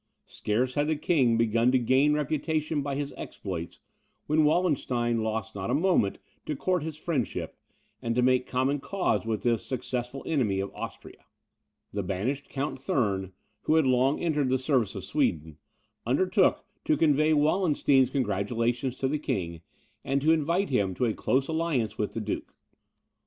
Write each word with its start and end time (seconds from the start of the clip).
Scarce 0.25 0.73
had 0.73 0.87
the 0.87 0.95
king 0.95 1.37
begun 1.37 1.71
to 1.71 1.77
gain 1.77 2.13
reputation 2.13 2.81
by 2.81 2.95
his 2.95 3.13
exploits, 3.17 3.77
when 4.25 4.43
Wallenstein 4.43 5.21
lost 5.21 5.53
not 5.53 5.69
a 5.69 5.75
moment 5.75 6.17
to 6.47 6.55
court 6.55 6.81
his 6.81 6.97
friendship, 6.97 7.55
and 8.01 8.15
to 8.15 8.23
make 8.23 8.47
common 8.47 8.79
cause 8.79 9.27
with 9.27 9.43
this 9.43 9.63
successful 9.63 10.23
enemy 10.25 10.59
of 10.59 10.73
Austria. 10.73 11.23
The 11.93 12.01
banished 12.01 12.49
Count 12.49 12.79
Thurn, 12.79 13.31
who 13.65 13.75
had 13.75 13.85
long 13.85 14.19
entered 14.19 14.49
the 14.49 14.57
service 14.57 14.95
of 14.95 15.03
Sweden, 15.03 15.59
undertook 16.03 16.65
to 16.85 16.97
convey 16.97 17.31
Wallenstein's 17.35 18.09
congratulations 18.09 18.95
to 18.95 19.07
the 19.07 19.19
king, 19.19 19.61
and 20.03 20.19
to 20.23 20.31
invite 20.31 20.71
him 20.71 20.95
to 20.95 21.05
a 21.05 21.13
close 21.13 21.47
alliance 21.47 21.99
with 21.99 22.15
the 22.15 22.21
duke. 22.21 22.55